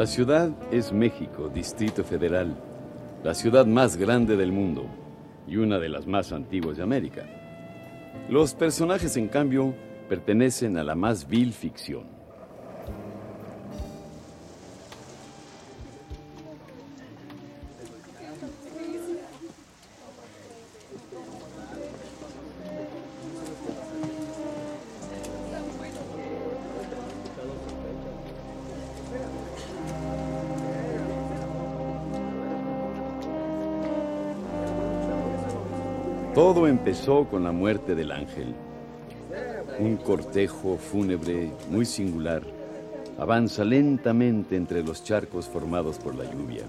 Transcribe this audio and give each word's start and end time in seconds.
La 0.00 0.06
ciudad 0.06 0.50
es 0.72 0.94
México, 0.94 1.50
Distrito 1.54 2.02
Federal, 2.02 2.56
la 3.22 3.34
ciudad 3.34 3.66
más 3.66 3.98
grande 3.98 4.34
del 4.34 4.50
mundo 4.50 4.86
y 5.46 5.58
una 5.58 5.78
de 5.78 5.90
las 5.90 6.06
más 6.06 6.32
antiguas 6.32 6.78
de 6.78 6.82
América. 6.82 7.26
Los 8.30 8.54
personajes, 8.54 9.18
en 9.18 9.28
cambio, 9.28 9.74
pertenecen 10.08 10.78
a 10.78 10.84
la 10.84 10.94
más 10.94 11.28
vil 11.28 11.52
ficción. 11.52 12.04
Todo 36.34 36.68
empezó 36.68 37.24
con 37.24 37.42
la 37.42 37.50
muerte 37.50 37.96
del 37.96 38.12
ángel. 38.12 38.54
Un 39.80 39.96
cortejo 39.96 40.76
fúnebre 40.76 41.50
muy 41.68 41.84
singular 41.84 42.42
avanza 43.18 43.64
lentamente 43.64 44.54
entre 44.54 44.84
los 44.84 45.02
charcos 45.02 45.48
formados 45.48 45.98
por 45.98 46.14
la 46.14 46.24
lluvia. 46.24 46.62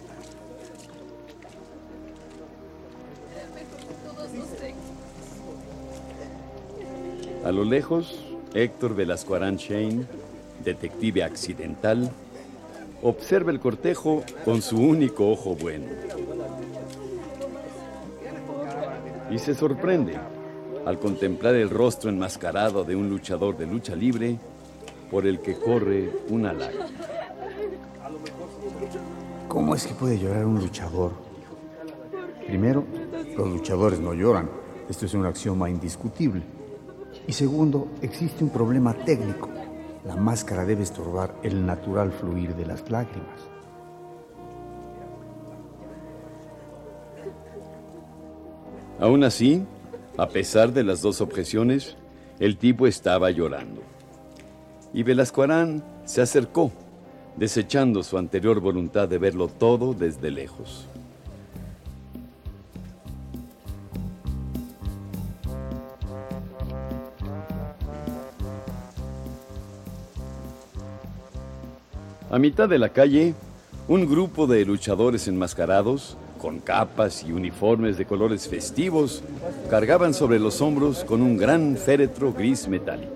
A 7.46 7.52
lo 7.52 7.64
lejos, 7.64 8.24
Héctor 8.56 8.96
Velasco 8.96 9.38
Shane, 9.38 10.06
detective 10.64 11.24
accidental, 11.24 12.12
observa 13.02 13.52
el 13.52 13.60
cortejo 13.60 14.24
con 14.44 14.62
su 14.62 14.78
único 14.78 15.30
ojo 15.30 15.56
bueno. 15.56 15.86
Y 19.32 19.40
se 19.40 19.56
sorprende 19.56 20.20
al 20.86 21.00
contemplar 21.00 21.56
el 21.56 21.70
rostro 21.70 22.10
enmascarado 22.10 22.84
de 22.84 22.96
un 22.96 23.10
luchador 23.10 23.58
de 23.58 23.66
lucha 23.66 23.96
libre 23.96 24.38
por 25.10 25.26
el 25.26 25.40
que 25.40 25.56
corre 25.56 26.12
una 26.30 26.52
lágrima. 26.52 26.86
¿Cómo 29.48 29.76
es 29.76 29.88
que 29.88 29.94
puede 29.94 30.20
llorar 30.20 30.46
un 30.46 30.60
luchador? 30.60 31.14
Primero, 32.46 32.84
los 33.38 33.48
luchadores 33.48 34.00
no 34.00 34.14
lloran. 34.14 34.50
Esto 34.90 35.06
es 35.06 35.14
un 35.14 35.26
axioma 35.26 35.70
indiscutible. 35.70 36.42
Y 37.28 37.32
segundo, 37.32 37.88
existe 38.02 38.44
un 38.44 38.50
problema 38.50 38.94
técnico. 38.94 39.50
La 40.06 40.16
máscara 40.16 40.66
debe 40.66 40.84
estorbar 40.84 41.36
el 41.44 41.66
natural 41.66 42.12
fluir 42.12 42.56
de 42.56 42.66
las 42.66 42.90
lágrimas. 42.90 43.51
Aún 49.02 49.24
así, 49.24 49.64
a 50.16 50.30
pesar 50.30 50.74
de 50.74 50.84
las 50.84 51.02
dos 51.02 51.22
objeciones, 51.22 51.98
el 52.40 52.58
tipo 52.58 52.86
estaba 52.86 53.32
llorando. 53.32 53.82
Y 54.94 55.02
Velasco 55.02 55.42
Arán 55.42 55.84
se 56.06 56.22
acercó, 56.22 56.72
desechando 57.36 58.04
su 58.04 58.20
anterior 58.20 58.60
voluntad 58.60 59.10
de 59.10 59.18
verlo 59.18 59.48
todo 59.48 59.96
desde 59.96 60.30
lejos. 60.30 60.86
A 72.30 72.38
mitad 72.38 72.70
de 72.70 72.78
la 72.78 72.90
calle, 72.90 73.34
un 73.88 74.08
grupo 74.08 74.46
de 74.46 74.64
luchadores 74.64 75.28
enmascarados, 75.28 76.18
con 76.42 76.60
capas 76.60 77.24
y 77.24 77.32
uniformes 77.32 77.98
de 77.98 78.06
colores 78.06 78.48
festivos, 78.48 79.24
cargaban 79.70 80.14
sobre 80.14 80.40
los 80.40 80.60
hombros 80.60 81.04
con 81.04 81.22
un 81.22 81.38
gran 81.38 81.78
féretro 81.78 82.34
gris 82.34 82.68
metálico. 82.68 83.14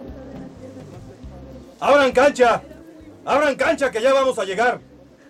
¡Abran 1.80 2.12
cancha! 2.12 2.62
¡Abran 3.26 3.56
cancha 3.56 3.90
que 3.90 4.02
ya 4.02 4.14
vamos 4.14 4.38
a 4.38 4.46
llegar! 4.46 4.80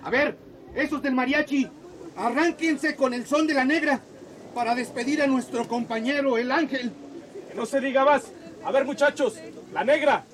A 0.03 0.09
ver, 0.09 0.37
esos 0.75 1.01
del 1.01 1.15
mariachi, 1.15 1.69
arránquense 2.17 2.95
con 2.97 3.13
el 3.13 3.25
son 3.25 3.47
de 3.47 3.53
la 3.53 3.63
negra 3.63 4.01
para 4.53 4.75
despedir 4.75 5.21
a 5.21 5.27
nuestro 5.27 5.65
compañero, 5.65 6.37
el 6.37 6.51
ángel. 6.51 6.91
Que 7.49 7.55
no 7.55 7.65
se 7.65 7.79
diga 7.79 8.03
más. 8.03 8.23
A 8.65 8.71
ver, 8.71 8.83
muchachos, 8.83 9.35
la 9.73 9.85
negra. 9.85 10.25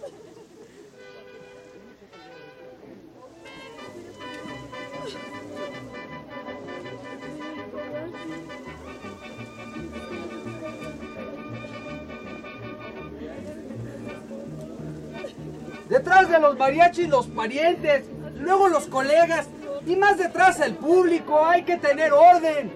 Detrás 15.91 16.29
de 16.29 16.39
los 16.39 16.57
mariachis 16.57 17.09
los 17.09 17.27
parientes, 17.27 18.05
luego 18.39 18.69
los 18.69 18.85
colegas 18.85 19.47
y 19.85 19.97
más 19.97 20.17
detrás 20.17 20.61
el 20.61 20.75
público. 20.75 21.45
Hay 21.45 21.63
que 21.63 21.75
tener 21.75 22.13
orden. 22.13 22.71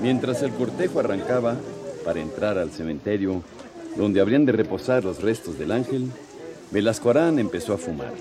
Mientras 0.00 0.40
el 0.42 0.52
cortejo 0.52 1.00
arrancaba 1.00 1.54
para 2.02 2.20
entrar 2.20 2.56
al 2.56 2.70
cementerio, 2.70 3.42
donde 3.94 4.22
habrían 4.22 4.46
de 4.46 4.52
reposar 4.52 5.04
los 5.04 5.20
restos 5.20 5.58
del 5.58 5.70
ángel, 5.70 6.10
Velasco 6.70 7.10
Arán 7.10 7.38
empezó 7.38 7.74
a 7.74 7.76
fumar. 7.76 8.14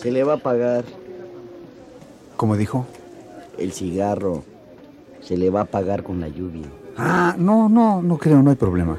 Se 0.00 0.10
le 0.10 0.24
va 0.24 0.34
a 0.34 0.36
pagar 0.38 0.84
¿Cómo 2.36 2.56
dijo? 2.56 2.86
el 3.58 3.72
cigarro. 3.72 4.42
Se 5.20 5.36
le 5.36 5.50
va 5.50 5.60
a 5.62 5.64
pagar 5.66 6.02
con 6.02 6.18
la 6.20 6.28
lluvia. 6.28 6.64
Ah, 6.96 7.34
no, 7.38 7.68
no, 7.68 8.00
no 8.00 8.16
creo, 8.16 8.42
no 8.42 8.48
hay 8.48 8.56
problema. 8.56 8.98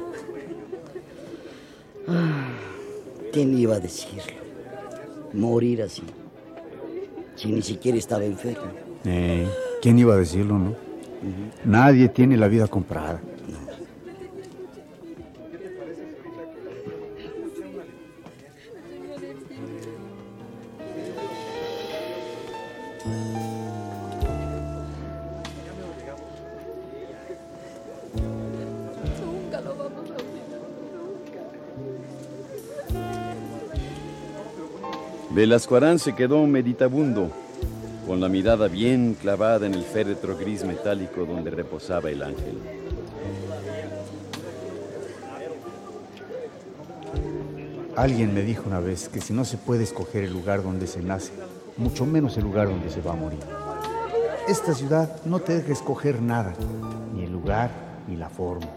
¿Quién 3.32 3.58
iba 3.58 3.74
a 3.74 3.80
decirlo? 3.80 4.22
Morir 5.32 5.82
así. 5.82 6.02
Si 7.34 7.50
ni 7.50 7.62
siquiera 7.62 7.98
estaba 7.98 8.24
enfermo. 8.24 8.66
Eh, 9.04 9.48
¿Quién 9.80 9.98
iba 9.98 10.14
a 10.14 10.18
decirlo, 10.18 10.58
no? 10.58 10.74
Nadie 11.64 12.08
tiene 12.08 12.36
la 12.36 12.46
vida 12.46 12.68
comprada. 12.68 13.20
Velasco 35.52 35.76
Arán 35.76 35.98
se 35.98 36.14
quedó 36.14 36.46
meditabundo, 36.46 37.30
con 38.06 38.22
la 38.22 38.30
mirada 38.30 38.68
bien 38.68 39.14
clavada 39.20 39.66
en 39.66 39.74
el 39.74 39.84
féretro 39.84 40.34
gris 40.34 40.64
metálico 40.64 41.26
donde 41.26 41.50
reposaba 41.50 42.08
el 42.08 42.22
ángel. 42.22 42.58
Alguien 47.94 48.32
me 48.32 48.40
dijo 48.40 48.62
una 48.66 48.80
vez 48.80 49.10
que 49.10 49.20
si 49.20 49.34
no 49.34 49.44
se 49.44 49.58
puede 49.58 49.84
escoger 49.84 50.24
el 50.24 50.32
lugar 50.32 50.62
donde 50.62 50.86
se 50.86 51.02
nace, 51.02 51.32
mucho 51.76 52.06
menos 52.06 52.38
el 52.38 52.44
lugar 52.44 52.68
donde 52.68 52.88
se 52.88 53.02
va 53.02 53.12
a 53.12 53.16
morir. 53.16 53.40
Esta 54.48 54.72
ciudad 54.72 55.22
no 55.26 55.40
te 55.40 55.56
deja 55.56 55.70
escoger 55.70 56.22
nada, 56.22 56.54
ni 57.14 57.24
el 57.24 57.30
lugar 57.30 57.70
ni 58.08 58.16
la 58.16 58.30
forma. 58.30 58.70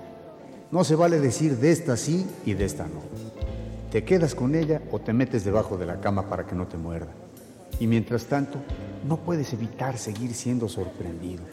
No 0.72 0.84
se 0.84 0.96
vale 0.96 1.22
decir 1.22 1.56
de 1.56 1.72
esta 1.72 1.96
sí 1.96 2.28
y 2.46 2.54
de 2.54 2.66
esta 2.66 2.84
no. 2.84 3.45
Te 3.92 4.04
quedas 4.04 4.36
con 4.36 4.56
ella 4.56 4.82
o 4.92 5.00
te 5.00 5.14
metes 5.14 5.46
debajo 5.46 5.78
de 5.78 5.86
la 5.86 6.02
cama 6.02 6.30
para 6.30 6.46
que 6.46 6.56
no 6.56 6.68
te 6.68 6.78
muerda. 6.78 7.14
Y 7.80 7.88
mientras 7.88 8.26
tanto, 8.26 8.60
no 9.08 9.18
puedes 9.18 9.54
evitar 9.54 9.98
seguir 9.98 10.34
siendo 10.34 10.68
sorprendido. 10.68 11.44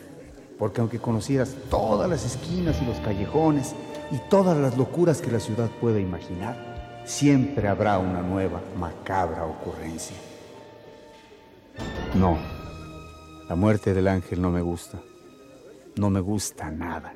Porque 0.58 0.80
aunque 0.80 0.98
conocieras 0.98 1.54
todas 1.70 2.08
las 2.08 2.24
esquinas 2.24 2.80
y 2.80 2.86
los 2.86 2.98
callejones 2.98 3.74
y 4.10 4.18
todas 4.28 4.56
las 4.56 4.76
locuras 4.76 5.20
que 5.20 5.32
la 5.32 5.40
ciudad 5.40 5.70
pueda 5.80 5.98
imaginar, 6.00 7.02
siempre 7.04 7.68
habrá 7.68 7.98
una 7.98 8.22
nueva, 8.22 8.60
macabra 8.78 9.44
ocurrencia. 9.44 10.16
No, 12.14 12.36
la 13.48 13.54
muerte 13.54 13.94
del 13.94 14.08
ángel 14.08 14.40
no 14.40 14.50
me 14.50 14.62
gusta. 14.62 15.00
No 15.96 16.10
me 16.10 16.20
gusta 16.20 16.70
nada. 16.70 17.14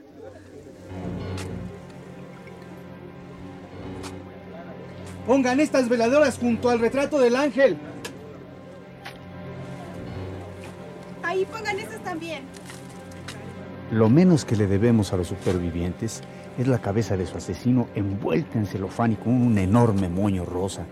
Pongan 5.27 5.59
estas 5.59 5.89
veladoras 5.89 6.39
junto 6.39 6.71
al 6.71 6.79
retrato 6.79 7.19
del 7.19 7.35
ángel. 7.35 7.77
Ahí 11.23 11.45
pongan 11.47 11.79
esas 11.81 12.01
también. 12.05 12.45
Lo 13.91 14.09
menos 14.09 14.45
que 14.45 14.57
le 14.57 14.69
debemos 14.69 15.13
a 15.13 15.17
los 15.17 15.27
supervivientes 15.27 16.23
es 16.59 16.69
la 16.69 16.79
cabeza 16.79 17.17
de 17.17 17.27
su 17.27 17.37
asesino 17.37 17.89
envuelta 17.95 18.59
en 18.59 18.67
celofán 18.67 19.13
y 19.13 19.17
con 19.17 19.33
un 19.33 19.59
enorme 19.59 20.09
moño 20.09 20.45
rosa. 20.45 20.87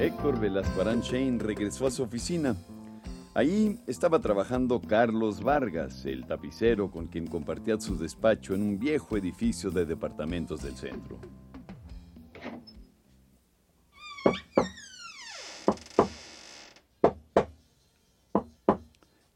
Héctor 0.00 0.38
Velascuarán 0.38 1.00
Shane 1.00 1.40
regresó 1.40 1.84
a 1.88 1.90
su 1.90 2.04
oficina. 2.04 2.54
Ahí 3.34 3.80
estaba 3.88 4.20
trabajando 4.20 4.80
Carlos 4.80 5.42
Vargas, 5.42 6.04
el 6.04 6.24
tapicero 6.24 6.88
con 6.88 7.08
quien 7.08 7.26
compartía 7.26 7.80
su 7.80 7.98
despacho 7.98 8.54
en 8.54 8.62
un 8.62 8.78
viejo 8.78 9.16
edificio 9.16 9.72
de 9.72 9.84
departamentos 9.84 10.62
del 10.62 10.76
centro. 10.76 11.18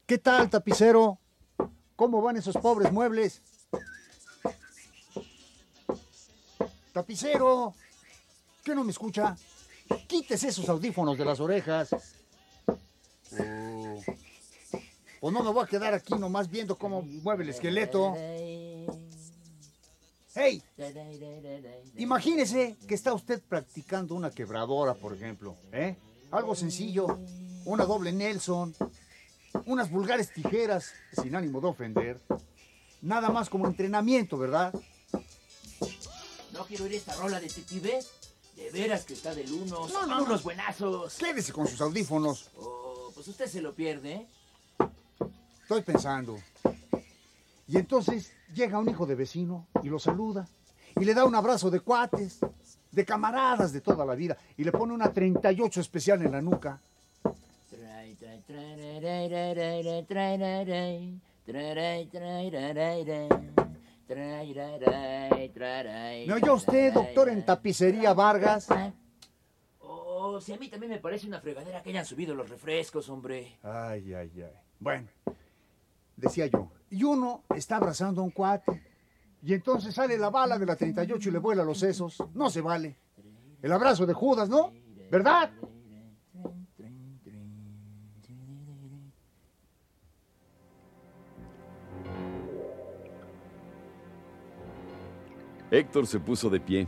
¿Qué 0.05 0.17
tal, 0.17 0.49
tapicero? 0.49 1.19
¿Cómo 1.97 2.21
van 2.21 2.37
esos 2.37 2.55
pobres 2.55 2.89
muebles? 2.89 3.41
Tapicero, 6.93 7.73
¿qué 8.63 8.73
no 8.73 8.85
me 8.85 8.91
escucha? 8.91 9.35
Quítese 10.07 10.49
esos 10.49 10.67
audífonos 10.69 11.17
de 11.17 11.25
las 11.25 11.39
orejas. 11.39 11.89
O 15.21 15.31
no 15.31 15.43
me 15.43 15.51
voy 15.51 15.63
a 15.63 15.67
quedar 15.67 15.93
aquí 15.93 16.13
nomás 16.15 16.49
viendo 16.49 16.77
cómo 16.77 17.01
mueve 17.01 17.43
el 17.43 17.49
esqueleto. 17.49 18.13
¡Hey! 20.35 20.63
Imagínese 21.97 22.75
que 22.87 22.95
está 22.95 23.13
usted 23.13 23.41
practicando 23.41 24.15
una 24.15 24.31
quebradora, 24.31 24.95
por 24.95 25.13
ejemplo. 25.13 25.55
¿eh? 25.71 25.95
Algo 26.31 26.55
sencillo. 26.55 27.19
Una 27.65 27.85
doble 27.85 28.11
Nelson. 28.11 28.75
Unas 29.65 29.91
vulgares 29.91 30.33
tijeras, 30.33 30.91
sin 31.21 31.35
ánimo 31.35 31.61
de 31.61 31.67
ofender. 31.67 32.19
Nada 33.01 33.29
más 33.29 33.49
como 33.49 33.67
entrenamiento, 33.67 34.37
¿verdad? 34.37 34.73
No 36.51 36.65
quiero 36.65 36.85
oír 36.85 36.95
esta 36.95 37.15
rola 37.15 37.39
de 37.39 37.47
Titibé. 37.47 37.99
De 38.55 38.69
veras 38.71 39.03
que 39.05 39.13
está 39.13 39.33
del 39.33 39.51
uno. 39.51 39.81
No, 39.81 39.87
Son 39.87 40.09
no, 40.09 40.17
no. 40.19 40.23
unos 40.25 40.43
buenazos. 40.43 41.15
Quédese 41.15 41.51
con 41.51 41.67
sus 41.67 41.81
audífonos. 41.81 42.49
Oh, 42.57 43.11
pues 43.13 43.27
usted 43.27 43.47
se 43.47 43.61
lo 43.61 43.73
pierde, 43.73 44.13
¿eh? 44.13 44.27
Estoy 45.61 45.81
pensando. 45.81 46.37
Y 47.67 47.77
entonces 47.77 48.31
llega 48.53 48.79
un 48.79 48.89
hijo 48.89 49.05
de 49.05 49.15
vecino 49.15 49.67
y 49.81 49.89
lo 49.89 49.97
saluda. 49.99 50.47
Y 50.99 51.05
le 51.05 51.13
da 51.13 51.25
un 51.25 51.33
abrazo 51.33 51.71
de 51.71 51.79
cuates, 51.79 52.39
de 52.91 53.05
camaradas 53.05 53.73
de 53.73 53.81
toda 53.81 54.05
la 54.05 54.13
vida. 54.13 54.37
Y 54.57 54.63
le 54.63 54.71
pone 54.71 54.93
una 54.93 55.11
38 55.11 55.81
especial 55.81 56.21
en 56.21 56.31
la 56.31 56.41
nuca. 56.41 56.79
¿Me 66.27 66.33
oyó 66.33 66.55
usted, 66.55 66.93
doctor 66.93 67.29
en 67.29 67.45
tapicería 67.45 68.13
Vargas? 68.13 68.67
Oh, 69.79 70.39
si 70.41 70.53
a 70.53 70.57
mí 70.57 70.69
también 70.69 70.91
me 70.91 70.99
parece 70.99 71.27
una 71.27 71.39
fregadera 71.39 71.81
que 71.81 71.89
hayan 71.89 72.05
subido 72.05 72.35
los 72.35 72.49
refrescos, 72.49 73.09
hombre. 73.09 73.57
Ay, 73.63 74.13
ay, 74.13 74.31
ay. 74.35 74.51
Bueno, 74.79 75.07
decía 76.15 76.47
yo. 76.47 76.71
Y 76.89 77.03
uno 77.03 77.43
está 77.55 77.77
abrazando 77.77 78.21
a 78.21 78.23
un 78.23 78.31
cuate. 78.31 78.83
Y 79.41 79.53
entonces 79.53 79.93
sale 79.93 80.17
la 80.17 80.29
bala 80.29 80.57
de 80.57 80.65
la 80.65 80.75
38 80.75 81.29
y 81.29 81.31
le 81.31 81.39
vuela 81.39 81.63
los 81.63 81.79
sesos. 81.79 82.23
No 82.33 82.49
se 82.49 82.61
vale. 82.61 82.95
El 83.61 83.71
abrazo 83.71 84.05
de 84.05 84.13
Judas, 84.13 84.49
¿no? 84.49 84.71
¿Verdad? 85.09 85.51
Héctor 95.73 96.05
se 96.05 96.19
puso 96.19 96.51
de 96.51 96.59
pie, 96.59 96.87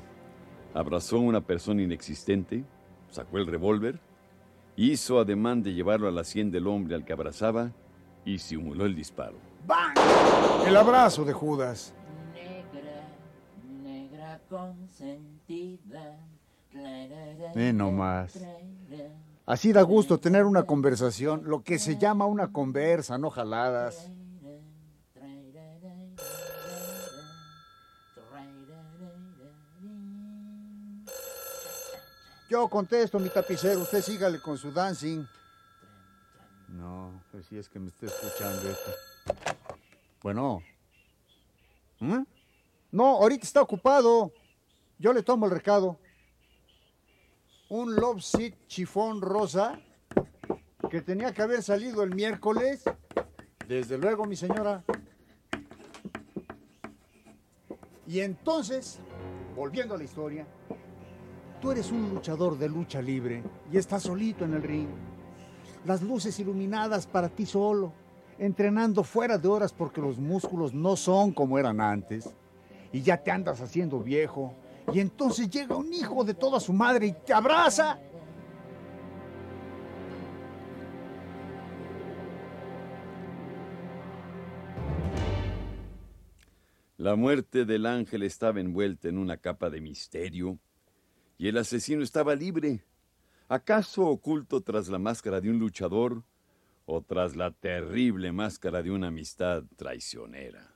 abrazó 0.72 1.16
a 1.16 1.22
una 1.22 1.42
persona 1.42 1.82
inexistente, 1.82 2.64
sacó 3.10 3.40
el 3.40 3.48
revólver, 3.48 4.00
hizo 4.76 5.18
ademán 5.20 5.64
de 5.64 5.74
llevarlo 5.74 6.08
a 6.08 6.12
la 6.12 6.24
sien 6.24 6.52
del 6.52 6.68
hombre 6.68 6.94
al 6.94 7.04
que 7.04 7.12
abrazaba 7.12 7.72
y 8.26 8.38
simuló 8.38 8.86
el 8.86 8.94
disparo. 8.94 9.38
¡Bang! 9.66 9.98
El 10.68 10.78
abrazo 10.78 11.26
de 11.26 11.34
Judas. 11.34 11.96
Negra, 12.36 13.08
negra 13.82 14.40
consentida. 14.48 16.20
Ve 17.56 17.74
nomás. 17.74 18.40
Así 19.48 19.74
da 19.74 19.82
gusto 19.82 20.20
tener 20.20 20.46
una 20.46 20.62
conversación, 20.62 21.42
lo 21.46 21.64
que 21.64 21.80
se 21.80 21.98
llama 21.98 22.28
una 22.28 22.52
conversa, 22.52 23.18
no 23.18 23.32
jaladas. 23.32 24.12
Yo 32.50 32.68
contesto, 32.70 33.20
mi 33.20 33.30
tapicero, 33.30 33.82
usted 33.82 34.02
sígale 34.02 34.40
con 34.40 34.58
su 34.58 34.72
dancing. 34.72 35.26
No, 36.68 37.24
pues 37.32 37.48
si 37.48 37.58
es 37.58 37.68
que 37.68 37.80
me 37.80 37.90
está 37.90 38.06
escuchando 38.06 38.70
esto. 38.70 38.92
Bueno. 40.22 40.62
¿Mm? 42.00 42.24
No, 42.92 43.06
ahorita 43.18 43.46
está 43.46 43.62
ocupado. 43.62 44.32
Yo 45.00 45.12
le 45.12 45.24
tomo 45.24 45.46
el 45.46 45.52
recado. 45.52 45.98
Un 47.70 47.96
love 47.96 48.22
seat 48.22 48.54
chifón 48.68 49.22
rosa 49.22 49.80
que 50.90 51.02
tenía 51.02 51.34
que 51.34 51.42
haber 51.42 51.64
salido 51.64 52.04
el 52.04 52.14
miércoles. 52.14 52.84
Desde 53.68 53.98
luego, 53.98 54.26
mi 54.26 54.36
señora. 54.36 54.84
Y 58.08 58.20
entonces, 58.20 59.00
volviendo 59.56 59.96
a 59.96 59.98
la 59.98 60.04
historia, 60.04 60.46
tú 61.62 61.72
eres 61.72 61.92
un 61.92 62.10
luchador 62.10 62.58
de 62.58 62.70
lucha 62.70 63.02
libre 63.02 63.44
y 63.72 63.78
estás 63.78 64.04
solito 64.04 64.46
en 64.46 64.54
el 64.54 64.64
ring. 64.64 64.90
Las 65.86 66.02
luces 66.02 66.40
iluminadas 66.40 67.08
para 67.08 67.30
ti 67.30 67.46
solo, 67.46 67.94
entrenando 68.40 69.04
fuera 69.04 69.38
de 69.38 69.48
horas 69.48 69.74
porque 69.74 70.02
los 70.02 70.18
músculos 70.18 70.74
no 70.74 70.96
son 70.96 71.32
como 71.32 71.60
eran 71.60 71.80
antes. 71.80 72.34
Y 72.92 73.02
ya 73.02 73.18
te 73.18 73.32
andas 73.32 73.62
haciendo 73.62 74.00
viejo. 74.00 74.54
Y 74.94 75.00
entonces 75.00 75.50
llega 75.50 75.76
un 75.76 75.94
hijo 75.94 76.24
de 76.24 76.34
toda 76.34 76.60
su 76.60 76.74
madre 76.74 77.08
y 77.08 77.12
te 77.12 77.34
abraza. 77.34 78.00
La 86.98 87.16
muerte 87.16 87.66
del 87.66 87.86
ángel 87.86 88.24
estaba 88.24 88.60
envuelta 88.60 89.10
en 89.10 89.18
una 89.18 89.38
capa 89.38 89.70
de 89.70 89.82
misterio 89.82 90.58
y 91.38 91.48
el 91.48 91.58
asesino 91.58 92.04
estaba 92.04 92.36
libre. 92.36 92.84
¿Acaso 93.48 94.06
oculto 94.08 94.62
tras 94.62 94.88
la 94.88 94.98
máscara 94.98 95.42
de 95.42 95.50
un 95.50 95.60
luchador 95.60 96.24
o 96.86 97.02
tras 97.02 97.36
la 97.36 97.52
terrible 97.52 98.32
máscara 98.32 98.82
de 98.82 98.92
una 98.92 99.08
amistad 99.08 99.64
traicionera? 99.76 100.74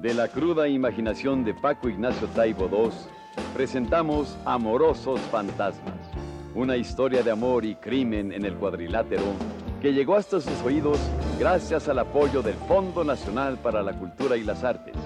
De 0.00 0.14
la 0.14 0.28
cruda 0.28 0.68
imaginación 0.68 1.44
de 1.44 1.54
Paco 1.54 1.88
Ignacio 1.88 2.28
Taibo 2.28 2.68
II, 2.70 2.90
presentamos 3.54 4.36
Amorosos 4.44 5.20
Fantasmas, 5.32 5.98
una 6.54 6.76
historia 6.76 7.22
de 7.22 7.30
amor 7.30 7.64
y 7.64 7.74
crimen 7.74 8.32
en 8.32 8.44
el 8.44 8.54
cuadrilátero 8.54 9.24
que 9.80 9.92
llegó 9.92 10.16
hasta 10.16 10.40
sus 10.40 10.62
oídos 10.62 10.98
gracias 11.38 11.88
al 11.88 11.98
apoyo 11.98 12.42
del 12.42 12.54
Fondo 12.54 13.04
Nacional 13.04 13.58
para 13.58 13.82
la 13.82 13.92
Cultura 13.98 14.36
y 14.36 14.44
las 14.44 14.64
Artes, 14.64 14.96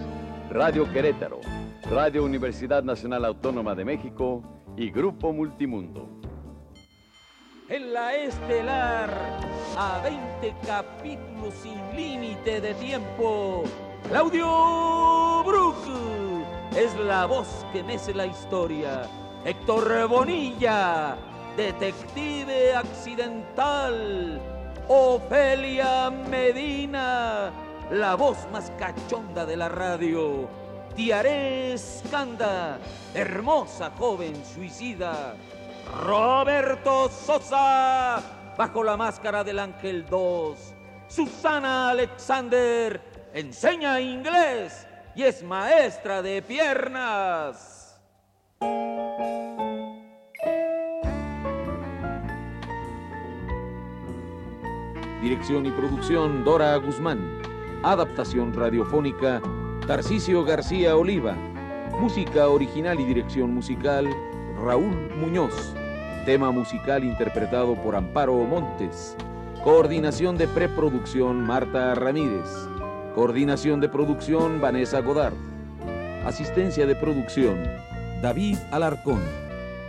Radio 0.50 0.92
Querétaro, 0.92 1.40
Radio 1.88 2.24
Universidad 2.24 2.82
Nacional 2.82 3.24
Autónoma 3.24 3.76
de 3.76 3.84
México 3.84 4.42
y 4.76 4.90
Grupo 4.90 5.32
Multimundo. 5.32 6.08
En 7.68 7.92
la 7.92 8.16
estelar, 8.16 9.10
a 9.78 10.00
20 10.02 10.52
capítulos 10.66 11.54
sin 11.54 11.78
límite 11.96 12.60
de 12.60 12.74
tiempo, 12.74 13.62
Claudio 14.08 15.44
Brook 15.46 15.76
es 16.76 16.98
la 16.98 17.26
voz 17.26 17.64
que 17.72 17.84
mece 17.84 18.12
la 18.12 18.26
historia. 18.26 19.02
Héctor 19.44 20.08
Bonilla, 20.08 21.16
detective 21.56 22.74
accidental. 22.74 24.40
Ofelia 24.88 26.10
Medina, 26.10 27.52
la 27.90 28.14
voz 28.14 28.38
más 28.52 28.70
cachonda 28.78 29.44
de 29.44 29.56
la 29.56 29.68
radio. 29.68 30.48
Tiaré 30.94 31.76
Scanda, 31.76 32.78
hermosa 33.14 33.90
joven 33.98 34.34
suicida. 34.44 35.34
Roberto 36.04 37.08
Sosa, 37.08 38.22
bajo 38.56 38.84
la 38.84 38.96
máscara 38.96 39.42
del 39.42 39.58
Ángel 39.58 40.06
2. 40.06 40.74
Susana 41.08 41.90
Alexander, 41.90 43.00
enseña 43.34 44.00
inglés 44.00 44.86
y 45.16 45.24
es 45.24 45.42
maestra 45.42 46.22
de 46.22 46.42
piernas. 46.42 47.98
Dirección 55.20 55.66
y 55.66 55.70
producción 55.70 56.44
Dora 56.44 56.76
Guzmán. 56.76 57.49
Adaptación 57.82 58.52
radiofónica 58.52 59.40
Tarcisio 59.86 60.44
García 60.44 60.98
Oliva. 60.98 61.34
Música 61.98 62.46
original 62.46 63.00
y 63.00 63.06
dirección 63.06 63.54
musical 63.54 64.06
Raúl 64.62 65.10
Muñoz. 65.16 65.74
Tema 66.26 66.50
musical 66.50 67.04
interpretado 67.04 67.74
por 67.76 67.96
Amparo 67.96 68.34
Montes. 68.34 69.16
Coordinación 69.64 70.36
de 70.36 70.46
preproducción 70.46 71.40
Marta 71.40 71.94
Ramírez. 71.94 72.44
Coordinación 73.14 73.80
de 73.80 73.88
producción 73.88 74.60
Vanessa 74.60 75.00
Godard. 75.00 75.32
Asistencia 76.26 76.84
de 76.84 76.96
producción 76.96 77.64
David 78.20 78.58
Alarcón. 78.72 79.22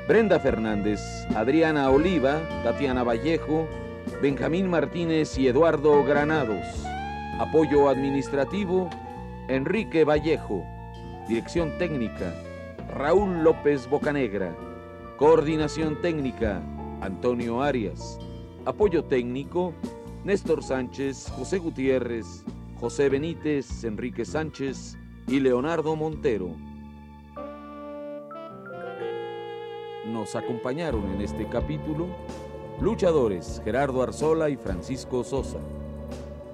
Brenda 0.07 0.39
Fernández, 0.39 1.01
Adriana 1.35 1.89
Oliva, 1.89 2.39
Tatiana 2.63 3.03
Vallejo, 3.03 3.67
Benjamín 4.21 4.69
Martínez 4.69 5.37
y 5.37 5.49
Eduardo 5.49 6.05
Granados. 6.05 6.90
Apoyo 7.39 7.89
administrativo 7.89 8.89
Enrique 9.47 10.03
Vallejo. 10.03 10.63
Dirección 11.27 11.77
técnica 11.77 12.33
Raúl 12.89 13.43
López 13.43 13.89
Bocanegra. 13.89 14.55
Coordinación 15.17 16.01
técnica 16.01 16.61
Antonio 17.01 17.61
Arias. 17.61 18.19
Apoyo 18.65 19.03
técnico 19.05 19.73
Néstor 20.23 20.63
Sánchez, 20.63 21.31
José 21.35 21.57
Gutiérrez, 21.57 22.43
José 22.79 23.09
Benítez, 23.09 23.83
Enrique 23.83 24.23
Sánchez 24.23 24.97
y 25.27 25.39
Leonardo 25.39 25.95
Montero. 25.95 26.49
Nos 30.05 30.35
acompañaron 30.35 31.09
en 31.13 31.21
este 31.21 31.47
capítulo 31.47 32.07
luchadores 32.81 33.61
Gerardo 33.63 34.01
Arzola 34.01 34.49
y 34.49 34.57
Francisco 34.57 35.23
Sosa, 35.23 35.59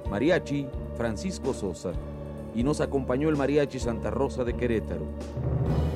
mariachi 0.09 0.67
Francisco 0.95 1.53
Sosa. 1.53 1.91
Y 2.55 2.63
nos 2.63 2.81
acompañó 2.81 3.29
el 3.29 3.35
mariachi 3.35 3.79
Santa 3.79 4.09
Rosa 4.09 4.43
de 4.43 4.55
Querétaro, 4.55 5.05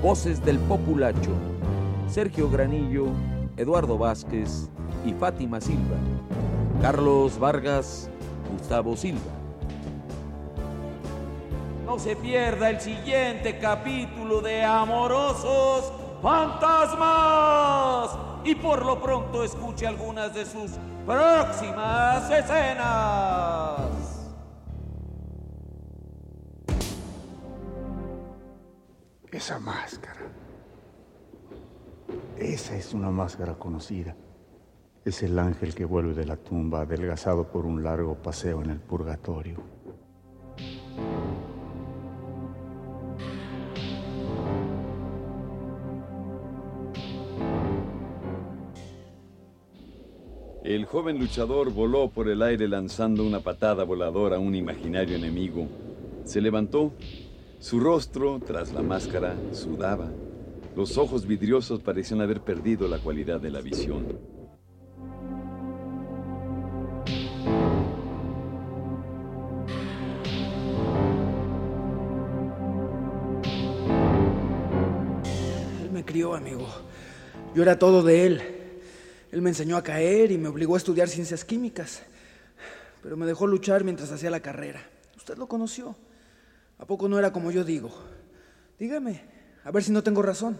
voces 0.01 0.43
del 0.45 0.59
populacho. 0.59 1.31
Sergio 2.07 2.49
Granillo, 2.49 3.07
Eduardo 3.57 3.97
Vázquez 3.97 4.69
y 5.05 5.13
Fátima 5.13 5.61
Silva, 5.61 5.97
Carlos 6.81 7.39
Vargas, 7.39 8.09
Gustavo 8.51 8.97
Silva. 8.97 9.31
No 11.85 11.99
se 11.99 12.15
pierda 12.15 12.69
el 12.69 12.79
siguiente 12.79 13.57
capítulo 13.59 14.41
de 14.41 14.63
Amorosos 14.63 15.91
Fantasmas. 16.21 18.11
Y 18.43 18.55
por 18.55 18.85
lo 18.85 19.01
pronto 19.01 19.43
escuche 19.43 19.85
algunas 19.85 20.33
de 20.33 20.45
sus 20.45 20.71
próximas 21.05 22.31
escenas. 22.31 23.90
Esa 29.41 29.57
máscara. 29.57 30.21
Esa 32.37 32.77
es 32.77 32.93
una 32.93 33.09
máscara 33.09 33.55
conocida. 33.55 34.15
Es 35.03 35.23
el 35.23 35.39
ángel 35.39 35.73
que 35.73 35.83
vuelve 35.83 36.13
de 36.13 36.25
la 36.25 36.37
tumba 36.37 36.81
adelgazado 36.81 37.47
por 37.47 37.65
un 37.65 37.81
largo 37.81 38.13
paseo 38.13 38.61
en 38.61 38.69
el 38.69 38.79
purgatorio. 38.79 39.57
El 50.63 50.85
joven 50.85 51.17
luchador 51.17 51.73
voló 51.73 52.11
por 52.11 52.29
el 52.29 52.43
aire 52.43 52.67
lanzando 52.67 53.25
una 53.25 53.39
patada 53.39 53.85
voladora 53.85 54.35
a 54.35 54.39
un 54.39 54.53
imaginario 54.53 55.15
enemigo. 55.15 55.67
Se 56.25 56.41
levantó. 56.41 56.93
Su 57.61 57.79
rostro, 57.79 58.39
tras 58.39 58.73
la 58.73 58.81
máscara, 58.81 59.35
sudaba. 59.53 60.09
Los 60.75 60.97
ojos 60.97 61.27
vidriosos 61.27 61.79
parecían 61.79 62.19
haber 62.19 62.41
perdido 62.41 62.87
la 62.87 62.97
cualidad 62.97 63.39
de 63.39 63.51
la 63.51 63.61
visión. 63.61 64.07
Él 75.83 75.91
me 75.91 76.03
crió, 76.03 76.33
amigo. 76.33 76.67
Yo 77.53 77.61
era 77.61 77.77
todo 77.77 78.01
de 78.01 78.25
él. 78.25 78.41
Él 79.31 79.43
me 79.43 79.51
enseñó 79.51 79.77
a 79.77 79.83
caer 79.83 80.31
y 80.31 80.39
me 80.39 80.47
obligó 80.47 80.73
a 80.73 80.77
estudiar 80.79 81.09
ciencias 81.09 81.45
químicas. 81.45 82.01
Pero 83.03 83.15
me 83.15 83.27
dejó 83.27 83.45
luchar 83.45 83.83
mientras 83.83 84.11
hacía 84.11 84.31
la 84.31 84.39
carrera. 84.39 84.81
Usted 85.15 85.37
lo 85.37 85.45
conoció. 85.45 85.95
¿A 86.81 86.85
poco 86.87 87.07
no 87.07 87.19
era 87.19 87.31
como 87.31 87.51
yo 87.51 87.63
digo? 87.63 87.91
Dígame, 88.79 89.21
a 89.63 89.69
ver 89.69 89.83
si 89.83 89.91
no 89.91 90.01
tengo 90.01 90.23
razón. 90.23 90.57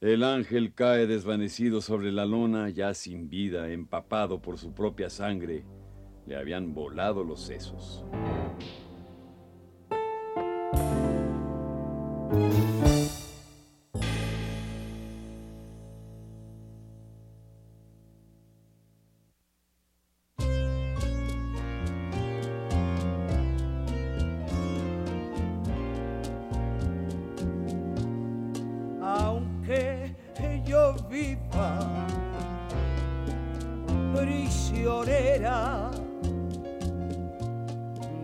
El 0.00 0.24
ángel 0.24 0.72
cae 0.72 1.06
desvanecido 1.06 1.82
sobre 1.82 2.10
la 2.10 2.24
lona, 2.24 2.70
ya 2.70 2.94
sin 2.94 3.28
vida, 3.28 3.68
empapado 3.68 4.40
por 4.40 4.56
su 4.56 4.72
propia 4.72 5.10
sangre. 5.10 5.66
Le 6.26 6.34
habían 6.34 6.72
volado 6.72 7.24
los 7.24 7.42
sesos. 7.42 8.06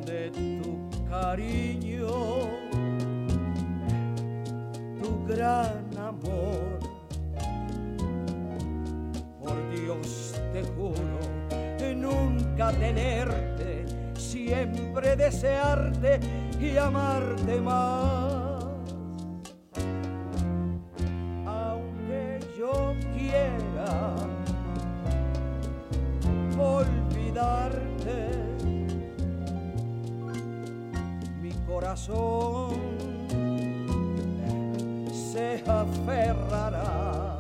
De 0.07 0.31
tu 0.31 0.89
cariño, 1.11 2.07
tu 5.03 5.27
gran 5.27 5.85
amor. 5.99 6.79
Por 9.41 9.71
Dios 9.71 10.35
te 10.53 10.63
juro 10.63 11.19
nunca 11.97 12.71
tenerte, 12.71 13.85
siempre 14.15 15.17
desearte 15.17 16.21
y 16.61 16.77
amarte 16.77 17.61
más. 17.61 18.48
Se 35.13 35.63
aferrará 35.67 37.39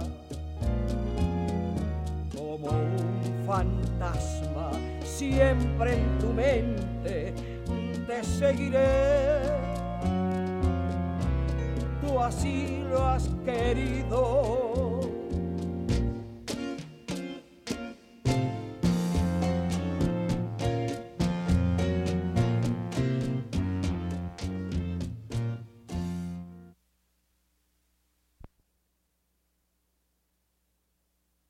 como 2.36 2.68
un 2.68 3.46
fantasma 3.46 4.70
siempre 5.04 5.94
en 5.94 6.18
tu 6.18 6.32
mente. 6.32 7.32
Te 8.06 8.24
seguiré. 8.24 9.40
Tú 12.02 12.20
así 12.20 12.84
lo 12.90 13.06
has 13.06 13.28
querido 13.44 14.97